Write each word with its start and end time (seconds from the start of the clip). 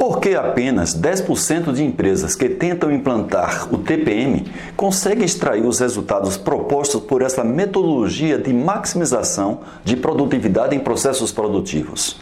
Por 0.00 0.18
que 0.18 0.34
apenas 0.34 0.98
10% 0.98 1.74
de 1.74 1.84
empresas 1.84 2.34
que 2.34 2.48
tentam 2.48 2.90
implantar 2.90 3.68
o 3.70 3.76
TPM 3.76 4.50
conseguem 4.74 5.26
extrair 5.26 5.62
os 5.62 5.78
resultados 5.78 6.38
propostos 6.38 7.02
por 7.02 7.20
essa 7.20 7.44
metodologia 7.44 8.38
de 8.38 8.50
maximização 8.50 9.60
de 9.84 9.98
produtividade 9.98 10.74
em 10.74 10.80
processos 10.80 11.32
produtivos? 11.32 12.18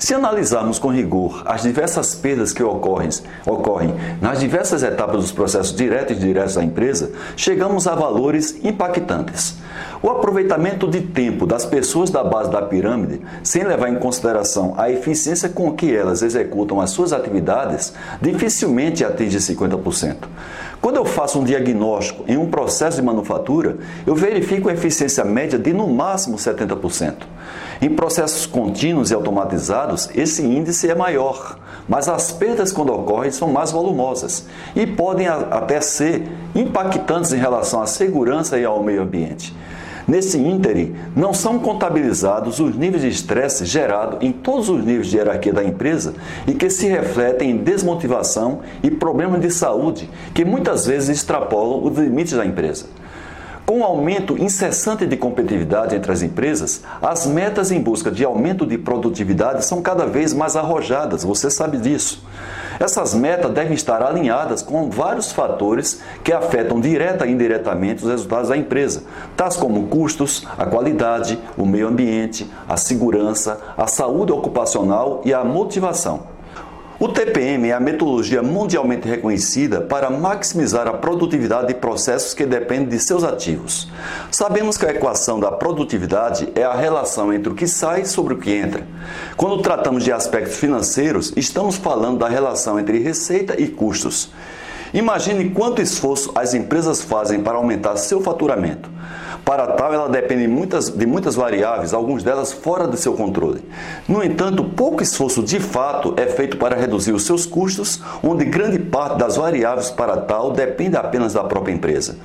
Se 0.00 0.14
analisarmos 0.14 0.78
com 0.78 0.88
rigor 0.88 1.42
as 1.44 1.62
diversas 1.62 2.14
perdas 2.14 2.54
que 2.54 2.62
ocorrem, 2.62 3.10
ocorrem 3.46 3.94
nas 4.18 4.40
diversas 4.40 4.82
etapas 4.82 5.20
dos 5.20 5.30
processos 5.30 5.76
diretos 5.76 6.16
e 6.16 6.18
indiretos 6.18 6.54
da 6.54 6.64
empresa, 6.64 7.12
chegamos 7.36 7.86
a 7.86 7.94
valores 7.94 8.64
impactantes. 8.64 9.56
O 10.02 10.08
aproveitamento 10.08 10.88
de 10.88 11.02
tempo 11.02 11.44
das 11.44 11.66
pessoas 11.66 12.08
da 12.08 12.24
base 12.24 12.50
da 12.50 12.62
pirâmide, 12.62 13.20
sem 13.42 13.62
levar 13.62 13.90
em 13.90 13.96
consideração 13.96 14.74
a 14.78 14.90
eficiência 14.90 15.50
com 15.50 15.70
que 15.74 15.94
elas 15.94 16.22
executam 16.22 16.80
as 16.80 16.88
suas 16.92 17.12
atividades, 17.12 17.92
dificilmente 18.22 19.04
atinge 19.04 19.36
50%. 19.36 20.16
Quando 20.80 20.96
eu 20.96 21.04
faço 21.04 21.38
um 21.38 21.44
diagnóstico 21.44 22.24
em 22.26 22.38
um 22.38 22.50
processo 22.50 22.96
de 22.96 23.02
manufatura, 23.02 23.76
eu 24.06 24.14
verifico 24.14 24.70
a 24.70 24.72
eficiência 24.72 25.26
média 25.26 25.58
de 25.58 25.74
no 25.74 25.86
máximo 25.86 26.38
70%. 26.38 27.16
Em 27.82 27.88
processos 27.88 28.44
contínuos 28.44 29.10
e 29.10 29.14
automatizados, 29.14 30.10
esse 30.14 30.42
índice 30.42 30.90
é 30.90 30.94
maior, 30.94 31.58
mas 31.88 32.10
as 32.10 32.30
perdas 32.30 32.72
quando 32.72 32.92
ocorrem 32.92 33.30
são 33.30 33.48
mais 33.50 33.70
volumosas 33.70 34.46
e 34.76 34.86
podem 34.86 35.26
até 35.26 35.80
ser 35.80 36.28
impactantes 36.54 37.32
em 37.32 37.38
relação 37.38 37.80
à 37.80 37.86
segurança 37.86 38.58
e 38.58 38.66
ao 38.66 38.82
meio 38.82 39.00
ambiente. 39.00 39.56
Nesse 40.06 40.36
ínterim, 40.38 40.94
não 41.16 41.32
são 41.32 41.58
contabilizados 41.58 42.60
os 42.60 42.76
níveis 42.76 43.02
de 43.02 43.08
estresse 43.08 43.64
gerado 43.64 44.18
em 44.20 44.30
todos 44.30 44.68
os 44.68 44.84
níveis 44.84 45.06
de 45.06 45.16
hierarquia 45.16 45.52
da 45.52 45.64
empresa 45.64 46.12
e 46.46 46.52
que 46.52 46.68
se 46.68 46.86
refletem 46.86 47.50
em 47.50 47.56
desmotivação 47.56 48.58
e 48.82 48.90
problemas 48.90 49.40
de 49.40 49.50
saúde 49.50 50.10
que 50.34 50.44
muitas 50.44 50.84
vezes 50.84 51.08
extrapolam 51.08 51.82
os 51.82 51.96
limites 51.96 52.34
da 52.34 52.44
empresa. 52.44 52.86
Com 53.70 53.82
o 53.82 53.84
aumento 53.84 54.36
incessante 54.36 55.06
de 55.06 55.16
competitividade 55.16 55.94
entre 55.94 56.10
as 56.10 56.22
empresas, 56.22 56.82
as 57.00 57.24
metas 57.24 57.70
em 57.70 57.80
busca 57.80 58.10
de 58.10 58.24
aumento 58.24 58.66
de 58.66 58.76
produtividade 58.76 59.64
são 59.64 59.80
cada 59.80 60.06
vez 60.06 60.34
mais 60.34 60.56
arrojadas, 60.56 61.22
você 61.22 61.48
sabe 61.48 61.78
disso. 61.78 62.26
Essas 62.80 63.14
metas 63.14 63.52
devem 63.52 63.74
estar 63.74 64.02
alinhadas 64.02 64.60
com 64.60 64.90
vários 64.90 65.30
fatores 65.30 66.02
que 66.24 66.32
afetam 66.32 66.80
direta 66.80 67.24
e 67.24 67.30
indiretamente 67.30 68.02
os 68.02 68.10
resultados 68.10 68.48
da 68.48 68.56
empresa, 68.56 69.04
tais 69.36 69.56
como 69.56 69.86
custos, 69.86 70.48
a 70.58 70.66
qualidade, 70.66 71.38
o 71.56 71.64
meio 71.64 71.86
ambiente, 71.86 72.50
a 72.68 72.76
segurança, 72.76 73.56
a 73.76 73.86
saúde 73.86 74.32
ocupacional 74.32 75.22
e 75.24 75.32
a 75.32 75.44
motivação. 75.44 76.39
O 77.02 77.08
TPM 77.08 77.70
é 77.70 77.72
a 77.72 77.80
metodologia 77.80 78.42
mundialmente 78.42 79.08
reconhecida 79.08 79.80
para 79.80 80.10
maximizar 80.10 80.86
a 80.86 80.92
produtividade 80.92 81.68
de 81.68 81.74
processos 81.74 82.34
que 82.34 82.44
dependem 82.44 82.88
de 82.88 82.98
seus 82.98 83.24
ativos. 83.24 83.88
Sabemos 84.30 84.76
que 84.76 84.84
a 84.84 84.90
equação 84.90 85.40
da 85.40 85.50
produtividade 85.50 86.50
é 86.54 86.62
a 86.62 86.74
relação 86.74 87.32
entre 87.32 87.50
o 87.50 87.54
que 87.54 87.66
sai 87.66 88.04
sobre 88.04 88.34
o 88.34 88.36
que 88.36 88.52
entra. 88.52 88.86
Quando 89.34 89.62
tratamos 89.62 90.04
de 90.04 90.12
aspectos 90.12 90.58
financeiros, 90.58 91.32
estamos 91.38 91.76
falando 91.76 92.18
da 92.18 92.28
relação 92.28 92.78
entre 92.78 92.98
receita 92.98 93.58
e 93.58 93.66
custos. 93.66 94.30
Imagine 94.92 95.48
quanto 95.50 95.80
esforço 95.80 96.30
as 96.34 96.52
empresas 96.52 97.00
fazem 97.00 97.40
para 97.40 97.56
aumentar 97.56 97.96
seu 97.96 98.20
faturamento. 98.20 98.90
Para 99.44 99.66
tal, 99.68 99.92
ela 99.92 100.08
depende 100.08 100.46
muitas, 100.46 100.88
de 100.88 101.06
muitas 101.06 101.34
variáveis, 101.34 101.92
algumas 101.92 102.22
delas 102.22 102.52
fora 102.52 102.86
do 102.86 102.96
seu 102.96 103.14
controle. 103.14 103.62
No 104.08 104.22
entanto, 104.22 104.62
pouco 104.62 105.02
esforço 105.02 105.42
de 105.42 105.58
fato 105.58 106.14
é 106.16 106.26
feito 106.26 106.56
para 106.56 106.76
reduzir 106.76 107.12
os 107.12 107.24
seus 107.24 107.46
custos, 107.46 108.00
onde 108.22 108.44
grande 108.44 108.78
parte 108.78 109.18
das 109.18 109.36
variáveis 109.36 109.90
para 109.90 110.16
tal 110.18 110.52
depende 110.52 110.96
apenas 110.96 111.32
da 111.32 111.44
própria 111.44 111.72
empresa. 111.72 112.16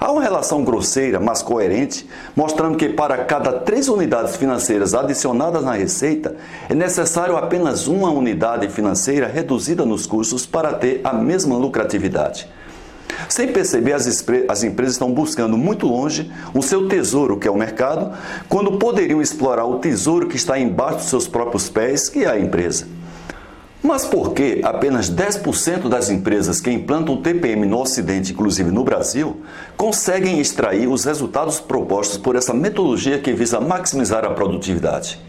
Há 0.00 0.12
uma 0.12 0.22
relação 0.22 0.64
grosseira, 0.64 1.18
mas 1.18 1.42
coerente, 1.42 2.06
mostrando 2.36 2.76
que 2.76 2.90
para 2.90 3.24
cada 3.24 3.52
três 3.52 3.88
unidades 3.88 4.36
financeiras 4.36 4.94
adicionadas 4.94 5.64
na 5.64 5.72
receita, 5.72 6.36
é 6.68 6.74
necessário 6.74 7.36
apenas 7.36 7.86
uma 7.86 8.10
unidade 8.10 8.68
financeira 8.68 9.26
reduzida 9.26 9.86
nos 9.86 10.06
custos 10.06 10.44
para 10.44 10.74
ter 10.74 11.00
a 11.02 11.12
mesma 11.12 11.56
lucratividade. 11.56 12.46
Sem 13.28 13.48
perceber, 13.48 13.92
as, 13.92 14.06
as 14.48 14.64
empresas 14.64 14.94
estão 14.94 15.12
buscando 15.12 15.56
muito 15.56 15.86
longe 15.86 16.30
o 16.54 16.62
seu 16.62 16.88
tesouro, 16.88 17.38
que 17.38 17.48
é 17.48 17.50
o 17.50 17.56
mercado, 17.56 18.16
quando 18.48 18.78
poderiam 18.78 19.20
explorar 19.20 19.64
o 19.64 19.78
tesouro 19.78 20.28
que 20.28 20.36
está 20.36 20.58
embaixo 20.58 20.98
dos 20.98 21.06
seus 21.06 21.28
próprios 21.28 21.68
pés, 21.68 22.08
que 22.08 22.24
é 22.24 22.30
a 22.30 22.38
empresa. 22.38 22.86
Mas 23.84 24.06
por 24.06 24.32
que 24.32 24.62
apenas 24.64 25.10
10% 25.10 25.90
das 25.90 26.08
empresas 26.08 26.58
que 26.58 26.70
implantam 26.70 27.20
TPM 27.20 27.66
no 27.66 27.80
Ocidente, 27.80 28.32
inclusive 28.32 28.70
no 28.70 28.82
Brasil, 28.82 29.42
conseguem 29.76 30.40
extrair 30.40 30.88
os 30.88 31.04
resultados 31.04 31.60
propostos 31.60 32.16
por 32.16 32.34
essa 32.34 32.54
metodologia 32.54 33.18
que 33.18 33.34
visa 33.34 33.60
maximizar 33.60 34.24
a 34.24 34.30
produtividade? 34.30 35.20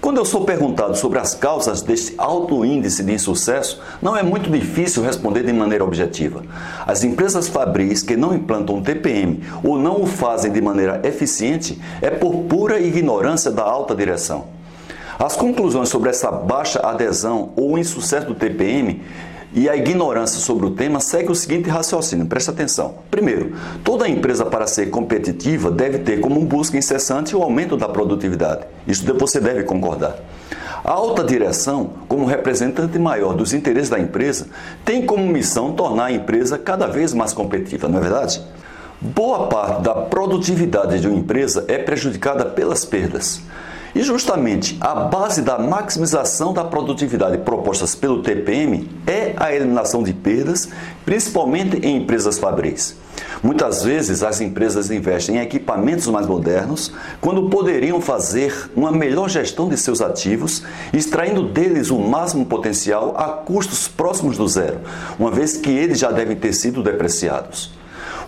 Quando 0.00 0.18
eu 0.18 0.24
sou 0.24 0.44
perguntado 0.44 0.96
sobre 0.96 1.18
as 1.18 1.34
causas 1.34 1.82
deste 1.82 2.14
alto 2.18 2.64
índice 2.64 3.02
de 3.02 3.12
insucesso, 3.12 3.80
não 4.00 4.16
é 4.16 4.22
muito 4.22 4.50
difícil 4.50 5.02
responder 5.02 5.42
de 5.42 5.52
maneira 5.52 5.84
objetiva. 5.84 6.42
As 6.86 7.02
empresas 7.02 7.48
fabris 7.48 8.02
que 8.02 8.16
não 8.16 8.34
implantam 8.34 8.82
TPM 8.82 9.42
ou 9.64 9.78
não 9.78 10.02
o 10.02 10.06
fazem 10.06 10.52
de 10.52 10.60
maneira 10.60 11.00
eficiente 11.02 11.80
é 12.00 12.10
por 12.10 12.44
pura 12.44 12.80
ignorância 12.80 13.50
da 13.50 13.62
alta 13.62 13.94
direção. 13.94 14.44
As 15.18 15.34
conclusões 15.34 15.88
sobre 15.88 16.10
essa 16.10 16.30
baixa 16.30 16.80
adesão 16.80 17.50
ou 17.56 17.78
insucesso 17.78 18.26
do 18.26 18.34
TPM 18.34 19.02
e 19.52 19.68
a 19.68 19.76
ignorância 19.76 20.38
sobre 20.38 20.66
o 20.66 20.70
tema 20.70 21.00
segue 21.00 21.30
o 21.30 21.34
seguinte 21.34 21.68
raciocínio, 21.68 22.26
presta 22.26 22.50
atenção. 22.50 22.96
Primeiro, 23.10 23.54
toda 23.82 24.08
empresa 24.08 24.44
para 24.44 24.66
ser 24.66 24.90
competitiva 24.90 25.70
deve 25.70 25.98
ter 25.98 26.20
como 26.20 26.40
busca 26.44 26.76
incessante 26.76 27.34
o 27.34 27.42
aumento 27.42 27.76
da 27.76 27.88
produtividade. 27.88 28.62
Isso 28.86 29.04
você 29.14 29.40
deve 29.40 29.62
concordar. 29.62 30.16
A 30.84 30.92
alta 30.92 31.24
direção, 31.24 31.90
como 32.06 32.26
representante 32.26 32.98
maior 32.98 33.34
dos 33.34 33.52
interesses 33.52 33.90
da 33.90 33.98
empresa, 33.98 34.46
tem 34.84 35.04
como 35.04 35.26
missão 35.26 35.72
tornar 35.72 36.06
a 36.06 36.12
empresa 36.12 36.58
cada 36.58 36.86
vez 36.86 37.12
mais 37.12 37.32
competitiva, 37.32 37.88
não 37.88 37.98
é 37.98 38.02
verdade? 38.02 38.40
Boa 39.00 39.48
parte 39.48 39.82
da 39.82 39.94
produtividade 39.94 41.00
de 41.00 41.08
uma 41.08 41.18
empresa 41.18 41.64
é 41.68 41.76
prejudicada 41.76 42.46
pelas 42.46 42.84
perdas. 42.84 43.40
E 43.96 44.02
justamente 44.02 44.76
a 44.78 44.94
base 44.94 45.40
da 45.40 45.58
maximização 45.58 46.52
da 46.52 46.62
produtividade 46.62 47.38
propostas 47.38 47.94
pelo 47.94 48.22
TPM 48.22 48.90
é 49.06 49.32
a 49.38 49.54
eliminação 49.54 50.02
de 50.02 50.12
perdas, 50.12 50.68
principalmente 51.02 51.78
em 51.78 51.96
empresas 51.96 52.38
fabris. 52.38 52.94
Muitas 53.42 53.82
vezes 53.82 54.22
as 54.22 54.42
empresas 54.42 54.90
investem 54.90 55.36
em 55.36 55.40
equipamentos 55.40 56.06
mais 56.08 56.26
modernos 56.26 56.92
quando 57.22 57.48
poderiam 57.48 57.98
fazer 57.98 58.70
uma 58.76 58.92
melhor 58.92 59.30
gestão 59.30 59.66
de 59.66 59.78
seus 59.78 60.02
ativos, 60.02 60.62
extraindo 60.92 61.44
deles 61.44 61.90
o 61.90 61.98
máximo 61.98 62.44
potencial 62.44 63.14
a 63.16 63.28
custos 63.28 63.88
próximos 63.88 64.36
do 64.36 64.46
zero, 64.46 64.78
uma 65.18 65.30
vez 65.30 65.56
que 65.56 65.70
eles 65.70 65.98
já 65.98 66.10
devem 66.10 66.36
ter 66.36 66.52
sido 66.52 66.82
depreciados. 66.82 67.75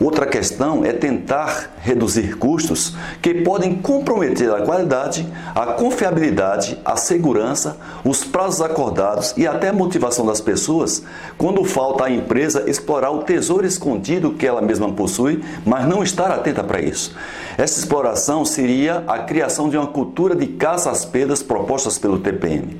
Outra 0.00 0.26
questão 0.26 0.84
é 0.84 0.92
tentar 0.92 1.72
reduzir 1.80 2.36
custos 2.36 2.94
que 3.20 3.34
podem 3.34 3.74
comprometer 3.74 4.48
a 4.54 4.62
qualidade, 4.62 5.26
a 5.52 5.66
confiabilidade, 5.72 6.78
a 6.84 6.96
segurança, 6.96 7.76
os 8.04 8.22
prazos 8.22 8.60
acordados 8.60 9.34
e 9.36 9.44
até 9.44 9.70
a 9.70 9.72
motivação 9.72 10.24
das 10.24 10.40
pessoas 10.40 11.02
quando 11.36 11.64
falta 11.64 12.04
à 12.04 12.10
empresa 12.10 12.70
explorar 12.70 13.10
o 13.10 13.24
tesouro 13.24 13.66
escondido 13.66 14.34
que 14.34 14.46
ela 14.46 14.62
mesma 14.62 14.92
possui, 14.92 15.42
mas 15.66 15.84
não 15.84 16.00
estar 16.00 16.30
atenta 16.30 16.62
para 16.62 16.80
isso. 16.80 17.16
Essa 17.56 17.80
exploração 17.80 18.44
seria 18.44 19.02
a 19.08 19.18
criação 19.18 19.68
de 19.68 19.76
uma 19.76 19.88
cultura 19.88 20.36
de 20.36 20.46
caça 20.46 20.92
às 20.92 21.04
perdas 21.04 21.42
propostas 21.42 21.98
pelo 21.98 22.20
TPM. 22.20 22.78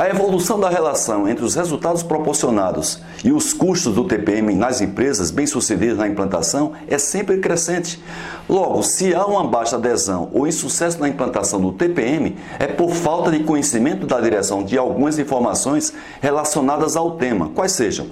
A 0.00 0.08
evolução 0.08 0.58
da 0.58 0.70
relação 0.70 1.28
entre 1.28 1.44
os 1.44 1.54
resultados 1.54 2.02
proporcionados 2.02 3.02
e 3.22 3.30
os 3.32 3.52
custos 3.52 3.94
do 3.94 4.04
TPM 4.04 4.54
nas 4.54 4.80
empresas 4.80 5.30
bem-sucedidas 5.30 5.98
na 5.98 6.08
implantação 6.08 6.72
é 6.88 6.96
sempre 6.96 7.36
crescente. 7.36 8.02
Logo, 8.48 8.82
se 8.82 9.14
há 9.14 9.26
uma 9.26 9.46
baixa 9.46 9.76
adesão 9.76 10.30
ou 10.32 10.46
insucesso 10.46 10.98
na 10.98 11.06
implantação 11.06 11.60
do 11.60 11.72
TPM, 11.72 12.34
é 12.58 12.66
por 12.66 12.92
falta 12.92 13.30
de 13.30 13.40
conhecimento 13.40 14.06
da 14.06 14.18
direção 14.18 14.64
de 14.64 14.78
algumas 14.78 15.18
informações 15.18 15.92
relacionadas 16.22 16.96
ao 16.96 17.18
tema, 17.18 17.50
quais 17.50 17.72
sejam 17.72 18.06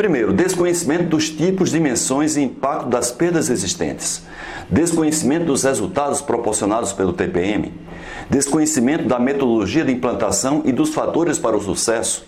Primeiro, 0.00 0.32
desconhecimento 0.32 1.10
dos 1.10 1.28
tipos, 1.28 1.70
dimensões 1.70 2.34
e 2.34 2.40
impacto 2.40 2.88
das 2.88 3.12
perdas 3.12 3.50
existentes. 3.50 4.22
Desconhecimento 4.70 5.44
dos 5.44 5.62
resultados 5.62 6.22
proporcionados 6.22 6.90
pelo 6.94 7.12
TPM. 7.12 7.70
Desconhecimento 8.30 9.08
da 9.08 9.18
metodologia 9.18 9.84
de 9.84 9.92
implantação 9.92 10.62
e 10.64 10.72
dos 10.72 10.94
fatores 10.94 11.38
para 11.38 11.56
o 11.56 11.60
sucesso. 11.60 12.24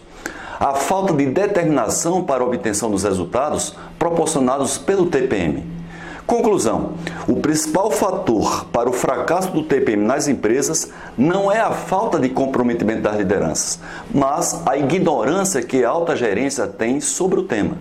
A 0.61 0.75
falta 0.75 1.15
de 1.15 1.27
determinação 1.27 2.23
para 2.23 2.43
a 2.43 2.47
obtenção 2.47 2.91
dos 2.91 3.05
resultados 3.05 3.75
proporcionados 3.99 4.77
pelo 4.77 5.07
TPM 5.07 5.83
Conclusão: 6.27 6.93
o 7.29 7.37
principal 7.37 7.91
fator 7.91 8.65
para 8.67 8.89
o 8.89 8.93
fracasso 8.93 9.51
do 9.51 9.63
TPM 9.63 10.05
nas 10.05 10.29
empresas 10.29 10.91
não 11.19 11.51
é 11.51 11.61
a 11.61 11.73
falta 11.73 12.19
de 12.19 12.29
comprometimento 12.29 13.03
das 13.03 13.17
lideranças, 13.17 13.79
mas 14.13 14.63
a 14.65 14.77
ignorância 14.77 15.63
que 15.63 15.85
a 15.85 15.91
alta 15.91 16.17
gerência 16.17 16.67
tem 16.67 17.01
sobre 17.01 17.41
o 17.41 17.43
tema. 17.43 17.77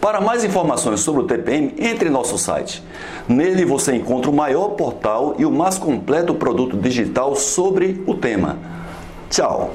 Para 0.00 0.20
mais 0.20 0.42
informações 0.44 1.00
sobre 1.00 1.22
o 1.22 1.26
TPM, 1.26 1.74
entre 1.78 2.08
em 2.08 2.12
nosso 2.12 2.38
site. 2.38 2.82
Nele 3.28 3.66
você 3.66 3.94
encontra 3.94 4.30
o 4.30 4.34
maior 4.34 4.70
portal 4.70 5.34
e 5.38 5.44
o 5.44 5.50
mais 5.50 5.76
completo 5.76 6.34
produto 6.34 6.76
digital 6.76 7.36
sobre 7.36 8.02
o 8.06 8.14
tema. 8.14 8.56
Tchau! 9.28 9.70